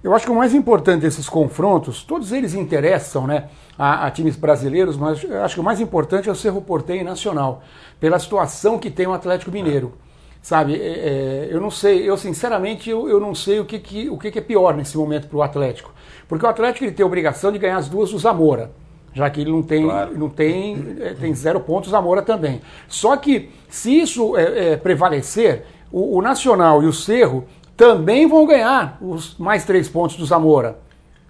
[0.03, 4.35] Eu acho que o mais importante desses confrontos, todos eles interessam né, a, a, times
[4.35, 7.63] brasileiros, mas acho que o mais importante é o Cerro Porteio Nacional,
[7.99, 9.93] pela situação que tem o Atlético Mineiro.
[10.41, 14.09] Sabe, é, é, eu não sei, eu sinceramente eu, eu não sei o que, que,
[14.09, 15.93] o que, que é pior nesse momento para o Atlético.
[16.27, 18.71] Porque o Atlético ele tem a obrigação de ganhar as duas do Zamora
[19.17, 20.17] já que ele não tem, claro.
[20.17, 22.61] não tem, é, tem zero pontos, Zamora também.
[22.87, 27.45] Só que se isso é, é, prevalecer, o, o, Nacional e o Cerro
[27.75, 30.77] também vão ganhar os mais três pontos do Zamora.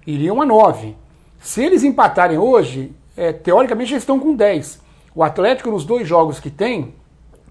[0.06, 0.98] Iriam a nove.
[1.40, 4.82] Se eles empatarem hoje, é, teoricamente eles estão com 10.
[5.16, 6.94] O Atlético, nos dois jogos que tem,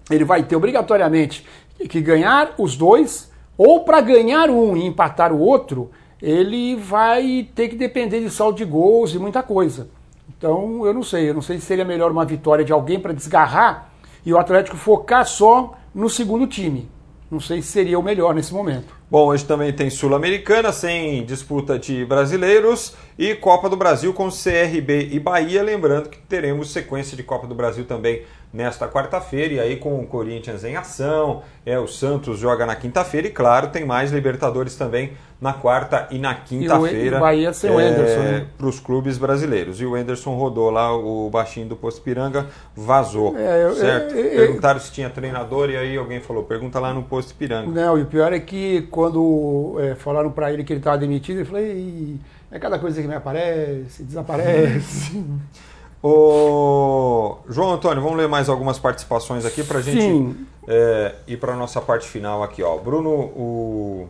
[0.09, 1.45] ele vai ter obrigatoriamente
[1.89, 5.89] que ganhar os dois Ou para ganhar um e empatar o outro,
[6.21, 9.89] ele vai ter que depender de saldo de gols e muita coisa.
[10.29, 11.29] Então, eu não sei.
[11.29, 13.91] Eu não sei se seria melhor uma vitória de alguém para desgarrar
[14.23, 16.87] e o Atlético focar só no segundo time.
[17.31, 18.95] Não sei se seria o melhor nesse momento.
[19.09, 25.09] Bom, hoje também tem Sul-Americana, sem disputa de brasileiros, e Copa do Brasil com CRB
[25.11, 25.63] e Bahia.
[25.63, 30.07] Lembrando que teremos sequência de Copa do Brasil também nesta quarta-feira, e aí com o
[30.07, 35.13] Corinthians em ação, é o Santos joga na quinta-feira, e claro, tem mais Libertadores também
[35.39, 37.19] na quarta e na quinta-feira.
[37.19, 38.47] Bahia sem o é, né?
[38.57, 39.79] Para os clubes brasileiros.
[39.79, 43.37] E o Enderson rodou lá, o baixinho do Posto Piranga vazou.
[43.37, 44.15] É, eu, certo?
[44.15, 47.69] Eu, eu, Perguntaram se tinha treinador, e aí alguém falou: pergunta lá no Posto Piranga.
[47.69, 51.41] Não, e o pior é que quando é, falaram para ele que ele estava demitido,
[51.41, 52.17] eu falei:
[52.51, 55.23] é cada coisa que me aparece, desaparece.
[56.01, 60.35] Ô, João Antônio, vamos ler mais algumas participações aqui para a gente
[60.67, 62.61] é, ir para a nossa parte final aqui.
[62.61, 62.77] Ó.
[62.77, 64.07] Bruno, o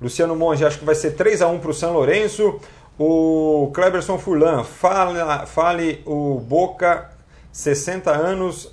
[0.00, 2.58] Luciano Monge, acho que vai ser 3 a 1 para o São Lourenço.
[2.98, 7.10] O Kleberson Furlan, fale, fale o Boca,
[7.52, 8.72] 60 anos,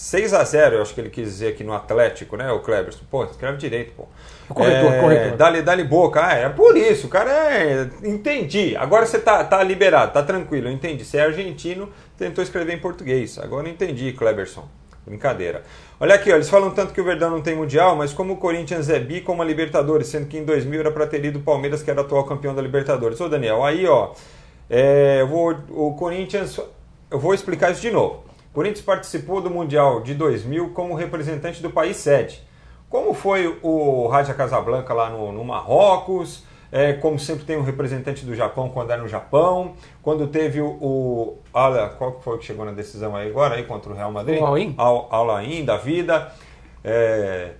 [0.00, 3.02] 6 a 0 eu acho que ele quis dizer aqui no Atlético, né, o Kleberson?
[3.10, 4.08] Pô, escreve direito, pô.
[4.48, 5.36] Corretor, é, corretor.
[5.36, 6.26] Dali, dali boca.
[6.26, 7.86] Ah, é por isso, o cara é.
[8.02, 8.74] Entendi.
[8.78, 11.04] Agora você tá, tá liberado, tá tranquilo, eu entendi.
[11.04, 13.38] Você é argentino, tentou escrever em português.
[13.38, 14.66] Agora eu entendi, Kleberson.
[15.04, 15.64] Brincadeira.
[16.00, 18.36] Olha aqui, ó, eles falam tanto que o Verdão não tem mundial, mas como o
[18.38, 21.42] Corinthians é bi como a Libertadores, sendo que em 2000 era para ter ido o
[21.42, 23.20] Palmeiras, que era atual campeão da Libertadores.
[23.20, 24.12] Ô Daniel, aí ó,
[24.70, 26.58] é, eu vou, o Corinthians,
[27.10, 28.29] eu vou explicar isso de novo.
[28.52, 32.42] Corinthians participou do Mundial de 2000 como representante do país sede.
[32.88, 36.44] Como foi o Raja Casablanca lá no, no Marrocos?
[36.72, 39.74] É, como sempre tem um representante do Japão quando é no Japão.
[40.02, 43.92] Quando teve o, o olha, qual foi que chegou na decisão aí agora aí contra
[43.92, 44.40] o Real Madrid?
[44.40, 44.74] O Al-Ain.
[44.76, 46.32] Al-Ain da vida.
[46.84, 47.52] É,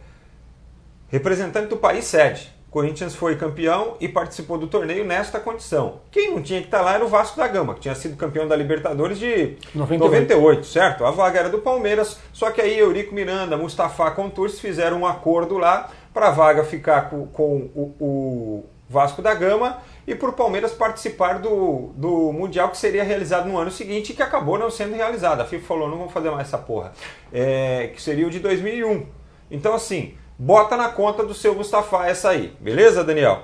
[1.09, 2.53] representante do país sede.
[2.71, 6.01] Corinthians foi campeão e participou do torneio nesta condição.
[6.11, 8.47] Quem não tinha que estar lá era o Vasco da Gama, que tinha sido campeão
[8.47, 11.05] da Libertadores de 98, 98 certo?
[11.05, 15.59] A vaga era do Palmeiras, só que aí Eurico Miranda, Mustafa Contursi fizeram um acordo
[15.59, 20.33] lá para a vaga ficar com, com o, o, Vasco da Gama e para o
[20.33, 24.69] Palmeiras participar do, do Mundial que seria realizado no ano seguinte e que acabou não
[24.69, 25.41] sendo realizado.
[25.41, 26.91] A FIFA falou, não vamos fazer mais essa porra.
[27.33, 29.07] É, que seria o de 2001.
[29.49, 33.41] Então assim, bota na conta do seu Mustafa essa aí, beleza, Daniel?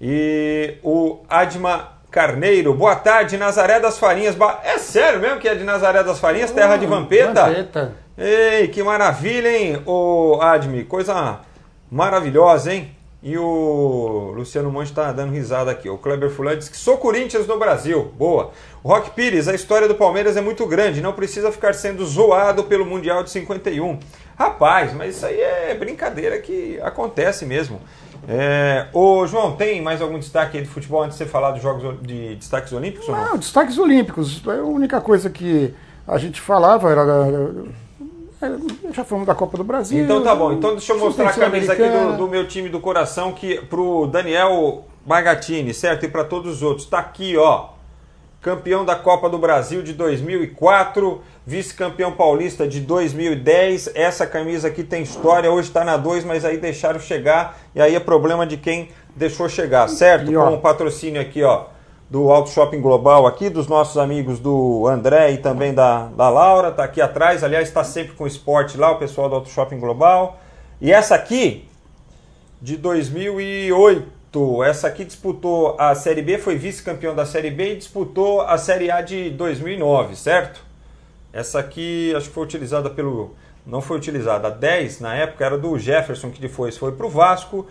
[0.00, 4.36] E o Adma Carneiro, boa tarde, Nazaré das Farinhas.
[4.62, 7.46] É sério mesmo que é de Nazaré das Farinhas, terra de Vampeta?
[7.46, 7.94] Vampeta.
[8.16, 11.40] Ei, que maravilha, hein, o Admi, coisa
[11.90, 12.95] maravilhosa, hein?
[13.22, 15.88] E o Luciano Monte está dando risada aqui.
[15.88, 18.12] O Kleber Fulano diz que sou Corinthians no Brasil.
[18.16, 18.52] Boa.
[18.84, 22.64] O Rock Pires, a história do Palmeiras é muito grande, não precisa ficar sendo zoado
[22.64, 23.98] pelo Mundial de 51.
[24.38, 27.80] Rapaz, mas isso aí é brincadeira que acontece mesmo.
[28.28, 31.62] É, ô João, tem mais algum destaque aí de futebol antes de você falar dos
[31.62, 33.08] jogos de destaques olímpicos?
[33.08, 33.38] Não, não?
[33.38, 34.42] destaques olímpicos.
[34.46, 35.74] A única coisa que
[36.06, 37.02] a gente falava era.
[38.46, 40.04] É, já falamos da Copa do Brasil.
[40.04, 40.52] Então tá bom.
[40.52, 44.06] Então deixa eu mostrar a camisa aqui do, do, meu time do coração que pro
[44.06, 46.04] Daniel Bagatini, certo?
[46.04, 46.86] E para todos os outros.
[46.86, 47.76] Tá aqui, ó
[48.46, 53.90] campeão da Copa do Brasil de 2004, vice-campeão paulista de 2010.
[53.92, 57.96] Essa camisa aqui tem história, hoje está na 2, mas aí deixaram chegar e aí
[57.96, 60.32] é problema de quem deixou chegar, certo?
[60.32, 61.64] Com o patrocínio aqui, ó,
[62.08, 66.70] do Auto Shopping Global aqui, dos nossos amigos do André e também da, da Laura,
[66.70, 67.42] tá aqui atrás.
[67.42, 70.38] Aliás, está sempre com esporte lá, o pessoal do Auto Shopping Global.
[70.80, 71.68] E essa aqui,
[72.60, 74.16] de 2008
[74.66, 78.90] essa aqui disputou a Série B, foi vice-campeão da Série B e disputou a Série
[78.90, 80.60] A de 2009, certo?
[81.32, 83.34] Essa aqui acho que foi utilizada pelo.
[83.66, 84.48] Não foi utilizada.
[84.48, 87.66] A 10 na época era do Jefferson, que depois foi para o Vasco.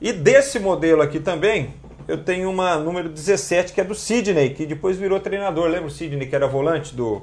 [0.00, 1.74] E desse modelo aqui também,
[2.10, 5.68] eu tenho uma número 17 que é do Sidney, que depois virou treinador.
[5.68, 7.22] Lembra o Sidney que era volante do,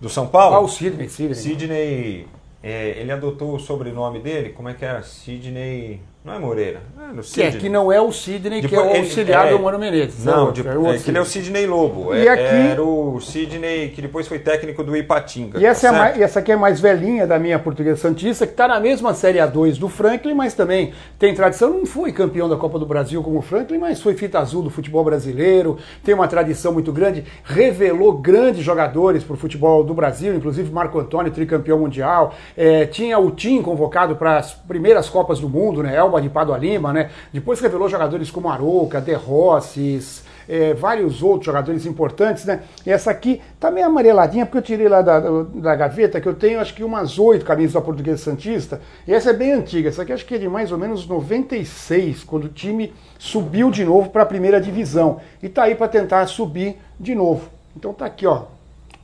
[0.00, 0.56] do São Paulo?
[0.56, 1.34] Ah, o Sidney, Sidney.
[1.34, 2.26] Sidney,
[2.62, 5.02] é, ele adotou o sobrenome dele, como é que era?
[5.02, 6.00] Sidney.
[6.24, 6.80] Não é Moreira.
[6.96, 9.50] É no Que, é, que não é o Sidney, Depois, que é o auxiliar é,
[9.50, 10.24] do Mano Menezes.
[10.24, 12.14] Não, é, de, é, que ele é o Sidney Lobo.
[12.14, 15.58] E é, aqui, era o Sidney que depois foi técnico do Ipatinga.
[15.58, 18.52] E essa, tá é mais, essa aqui é mais velhinha da minha portuguesa Santista, que
[18.52, 21.70] está na mesma Série A2 do Franklin, mas também tem tradição.
[21.70, 24.70] Não foi campeão da Copa do Brasil como o Franklin, mas foi fita azul do
[24.70, 25.76] futebol brasileiro.
[26.04, 27.24] Tem uma tradição muito grande.
[27.42, 32.32] Revelou grandes jogadores para o futebol do Brasil, inclusive Marco Antônio, tricampeão mundial.
[32.56, 35.96] É, tinha o Tim convocado para as primeiras Copas do Mundo, né?
[36.20, 37.10] De Padua Lima, né?
[37.32, 42.62] Depois revelou jogadores como Arouca, De Rosses, é, vários outros jogadores importantes, né?
[42.84, 46.34] E essa aqui tá meio amareladinha, porque eu tirei lá da, da gaveta, que eu
[46.34, 50.02] tenho acho que umas oito camisas da Portuguesa Santista, e essa é bem antiga, essa
[50.02, 54.10] aqui acho que é de mais ou menos 96, quando o time subiu de novo
[54.10, 57.48] para a primeira divisão, e tá aí para tentar subir de novo.
[57.76, 58.44] Então tá aqui, ó,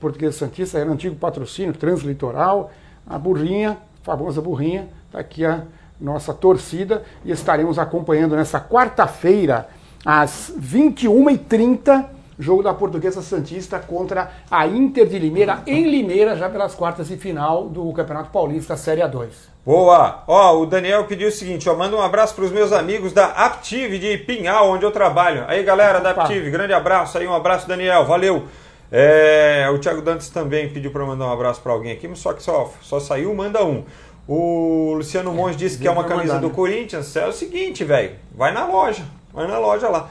[0.01, 2.71] Portuguesa Santista era antigo patrocínio, Translitoral,
[3.07, 5.63] a burrinha, famosa burrinha, tá aqui a
[6.01, 9.69] nossa torcida e estaremos acompanhando nessa quarta-feira,
[10.05, 12.07] às 21h30,
[12.39, 17.17] jogo da Portuguesa Santista contra a Inter de Limeira, em Limeira, já pelas quartas de
[17.17, 19.29] final do Campeonato Paulista Série A2.
[19.67, 20.23] Boa!
[20.27, 23.27] Ó, o Daniel pediu o seguinte, ó, manda um abraço para os meus amigos da
[23.27, 25.45] Aptive de Pinhal, onde eu trabalho.
[25.49, 28.45] Aí, galera da Aptive, grande abraço aí, um abraço, Daniel, valeu!
[28.91, 32.33] É, o Thiago Dantes também pediu para mandar um abraço para alguém aqui, mas só
[32.33, 33.85] que só, só saiu, manda um.
[34.29, 37.17] O Luciano Monge disse que é uma camisa do Corinthians.
[37.17, 38.15] É o seguinte, velho.
[38.35, 39.03] Vai na loja.
[39.33, 40.11] Vai na loja lá.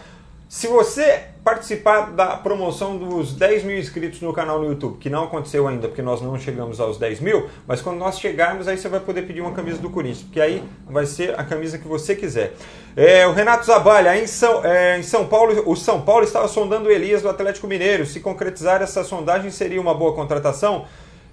[0.50, 5.26] Se você participar da promoção dos 10 mil inscritos no canal no YouTube, que não
[5.26, 8.90] aconteceu ainda, porque nós não chegamos aos 10 mil, mas quando nós chegarmos, aí você
[8.90, 12.16] vai poder pedir uma camisa do Corinthians, porque aí vai ser a camisa que você
[12.16, 12.54] quiser.
[12.96, 16.90] É, o Renato Zabalha, em São, é, em São Paulo, o São Paulo estava sondando
[16.90, 18.06] o Elias do Atlético Mineiro.
[18.06, 20.86] Se concretizar essa sondagem, seria uma boa contratação?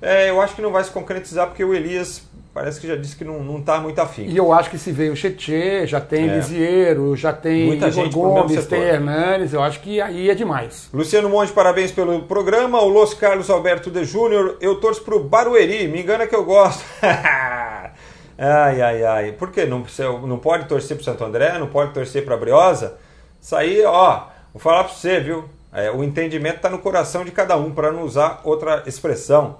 [0.02, 2.22] É, eu acho que não vai se concretizar, porque o Elias
[2.54, 4.26] parece que já disse que não, não tá muito afim.
[4.26, 6.36] E eu acho que se veio o Chetê, já tem é.
[6.36, 10.88] Lisieiro, já tem Muita Igor gente Gomes, tem Hernanes, eu acho que aí é demais.
[10.94, 12.80] Luciano Monte, parabéns pelo programa.
[12.80, 16.84] O Los Carlos Alberto de Júnior, eu torço pro Barueri, me engana que eu gosto.
[17.02, 19.32] ai, ai, ai.
[19.32, 19.84] Por que não,
[20.24, 22.96] não pode torcer pro Santo André, não pode torcer pra Briosa?
[23.42, 25.44] Isso aí, ó, vou falar pra você, viu?
[25.72, 29.56] É, o entendimento está no coração de cada um, para não usar outra expressão.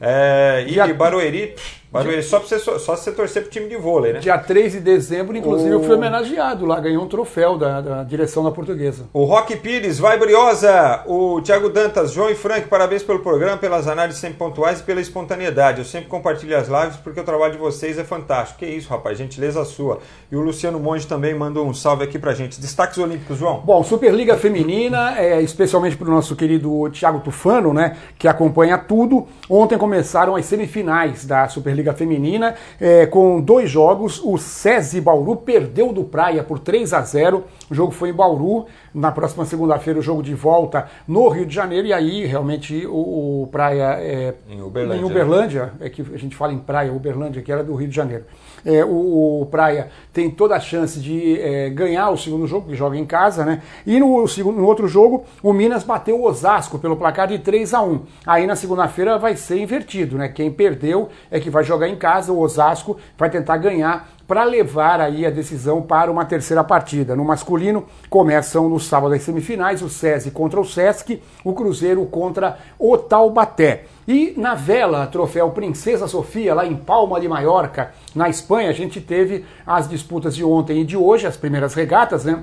[0.00, 1.54] É, e Barueri,
[1.94, 4.18] Barueri só, você, só, só você torcer pro time de vôlei, né?
[4.18, 5.74] Dia 3 de dezembro, inclusive, o...
[5.74, 9.04] eu fui homenageado lá, ganhou um troféu da, da direção da portuguesa.
[9.12, 11.04] O Rock Pires, vai Briosa!
[11.06, 15.00] O Thiago Dantas, João e Frank, parabéns pelo programa, pelas análises sempre pontuais e pela
[15.00, 15.78] espontaneidade.
[15.78, 18.58] Eu sempre compartilho as lives porque o trabalho de vocês é fantástico.
[18.58, 20.00] Que isso, rapaz, gentileza sua.
[20.32, 22.60] E o Luciano Monge também mandou um salve aqui pra gente.
[22.60, 23.60] Destaques olímpicos, João.
[23.64, 29.28] Bom, Superliga Feminina, é, especialmente pro nosso querido Thiago Tufano, né, que acompanha tudo.
[29.48, 34.20] Ontem começaram as semifinais da Superliga Feminina, é, com dois jogos.
[34.22, 37.44] O SESI Bauru perdeu do Praia por 3 a 0.
[37.70, 38.66] O jogo foi em Bauru.
[38.94, 41.86] Na próxima segunda-feira, o jogo de volta no Rio de Janeiro.
[41.86, 43.96] E aí, realmente, o, o Praia.
[44.00, 45.00] É, em Uberlândia.
[45.00, 47.94] Em Uberlândia, é que a gente fala em Praia, Uberlândia, que era do Rio de
[47.94, 48.24] Janeiro.
[48.64, 52.74] É, o, o, Praia tem toda a chance de é, ganhar o segundo jogo, que
[52.74, 53.62] joga em casa, né?
[53.86, 57.74] E no, segundo, no outro jogo, o Minas bateu o Osasco pelo placar de 3
[57.74, 60.28] a 1 Aí na segunda-feira vai ser invertido, né?
[60.28, 65.00] Quem perdeu é que vai jogar em casa, o Osasco vai tentar ganhar para levar
[65.00, 67.14] aí a decisão para uma terceira partida.
[67.14, 72.58] No masculino, começam no sábado as semifinais, o SESI contra o SESC, o Cruzeiro contra
[72.78, 73.84] o Taubaté.
[74.08, 79.00] E na vela, troféu Princesa Sofia, lá em Palma de Maiorca, na Espanha, a gente
[79.00, 82.42] teve as disputas de ontem e de hoje, as primeiras regatas, né?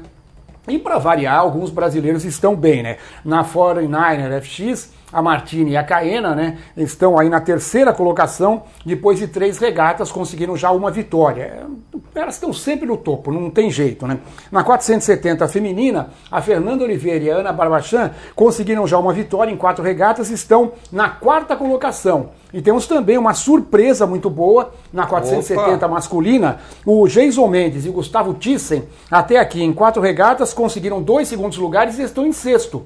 [0.68, 2.98] E para variar, alguns brasileiros estão bem, né?
[3.26, 9.20] Na 49er FX, a Martini e a Caena, né, estão aí na terceira colocação, depois
[9.20, 11.66] de três regatas conseguiram já uma vitória.
[12.14, 14.20] Elas estão sempre no topo, não tem jeito, né?
[14.52, 19.58] Na 470 feminina, a Fernanda Oliveira e a Ana Barbachan conseguiram já uma vitória em
[19.58, 22.32] quatro regatas, estão na quarta colocação.
[22.54, 25.88] E temos também uma surpresa muito boa na 470 Opa.
[25.88, 26.60] masculina.
[26.86, 31.58] O Jason Mendes e o Gustavo Thyssen, até aqui em quatro regatas, conseguiram dois segundos
[31.58, 32.86] lugares e estão em sexto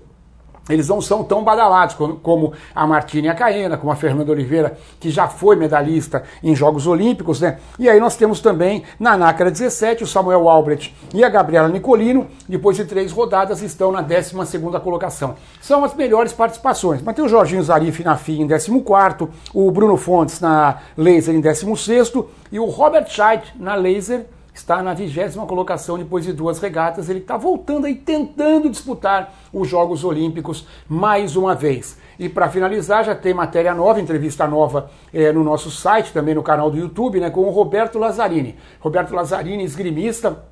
[0.70, 5.10] eles não são tão badalados como a Martina a Caena, como a Fernanda Oliveira, que
[5.10, 7.60] já foi medalhista em Jogos Olímpicos, né?
[7.78, 12.28] E aí nós temos também na Nácara 17 o Samuel Albrecht e a Gabriela Nicolino,
[12.48, 14.36] depois de três rodadas, estão na 12
[14.84, 15.36] colocação.
[15.62, 17.02] São as melhores participações.
[17.02, 18.72] Mas tem o Jorginho Zarif na FIA em 14,
[19.54, 22.14] o Bruno Fontes na Laser em 16
[22.52, 24.26] e o Robert Scheidt na Laser
[24.58, 27.10] está na vigésima colocação depois de duas regatas.
[27.10, 31.98] Ele está voltando aí, tentando disputar os Jogos Olímpicos mais uma vez.
[32.18, 36.42] E para finalizar, já tem matéria nova, entrevista nova é, no nosso site, também no
[36.42, 38.56] canal do YouTube, né, com o Roberto Lazzarini.
[38.80, 40.44] Roberto Lazzarini, esgrimista,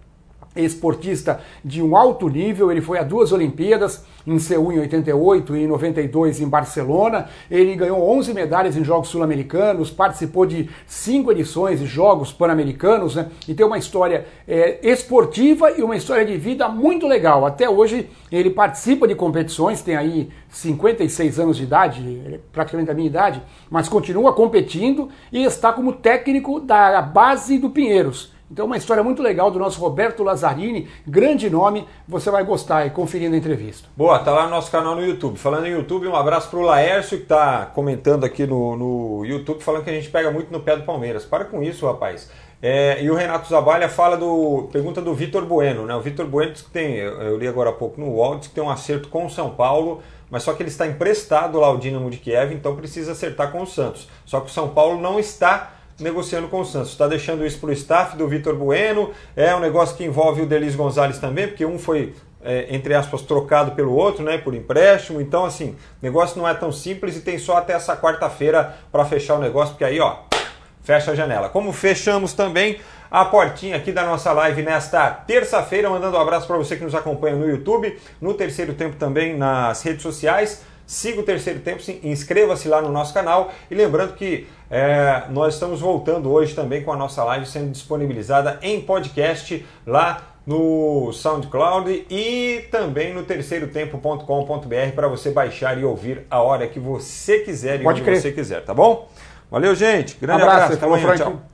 [0.55, 5.63] esportista de um alto nível, ele foi a duas Olimpíadas, em Seul em 88 e
[5.63, 7.27] em 92 em Barcelona.
[7.49, 13.29] Ele ganhou 11 medalhas em Jogos Sul-Americanos, participou de cinco edições de Jogos Pan-Americanos, né?
[13.47, 17.45] E tem uma história é, esportiva e uma história de vida muito legal.
[17.45, 22.93] Até hoje ele participa de competições, tem aí 56 anos de idade, é praticamente a
[22.93, 28.77] minha idade, mas continua competindo e está como técnico da base do Pinheiros Então, uma
[28.77, 33.37] história muito legal do nosso Roberto Lazzarini, grande nome, você vai gostar e conferindo a
[33.39, 33.89] entrevista.
[33.97, 35.39] Boa, tá lá no nosso canal no YouTube.
[35.39, 39.83] Falando em YouTube, um abraço pro Laércio que tá comentando aqui no, no YouTube, falando
[39.83, 41.25] que a gente pega muito no pé do Palmeiras.
[41.25, 42.29] Para com isso, rapaz.
[42.61, 44.69] É, e o Renato Zabalha fala do.
[44.71, 45.95] pergunta do Vitor Bueno, né?
[45.95, 48.49] O Vitor Bueno diz que tem, eu, eu, li agora há pouco no UOL, diz
[48.49, 51.65] que tem um acerto com o São Paulo, mas só que ele está emprestado lá
[51.65, 54.07] ao Dinamo de Kiev, então precisa acertar com o Santos.
[54.23, 55.71] Só que o São Paulo não está
[56.03, 56.91] negociando com o Santos.
[56.91, 59.11] Está deixando isso para o staff do Vitor Bueno.
[59.35, 63.21] É um negócio que envolve o Delis Gonzalez também, porque um foi, é, entre aspas,
[63.21, 65.19] trocado pelo outro, né, por empréstimo.
[65.21, 69.35] Então, assim, negócio não é tão simples e tem só até essa quarta-feira para fechar
[69.35, 70.17] o negócio, porque aí, ó,
[70.83, 71.49] fecha a janela.
[71.49, 72.79] Como fechamos também
[73.09, 76.95] a portinha aqui da nossa live nesta terça-feira, mandando um abraço para você que nos
[76.95, 80.63] acompanha no YouTube, no terceiro tempo também nas redes sociais.
[80.85, 85.79] Siga o terceiro tempo, inscreva-se lá no nosso canal e lembrando que é, nós estamos
[85.79, 92.65] voltando hoje também com a nossa live sendo disponibilizada em podcast lá no SoundCloud e
[92.69, 98.01] também no terceirotempo.com.br para você baixar e ouvir a hora que você quiser e Pode
[98.01, 98.21] onde crer.
[98.21, 99.09] você quiser, tá bom?
[99.49, 100.17] Valeu, gente.
[100.19, 100.73] Grande abraço.
[100.73, 100.85] abraço.
[100.85, 101.15] Amanhã.
[101.15, 101.52] Tchau.